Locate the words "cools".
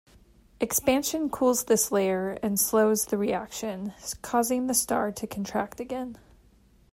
1.29-1.65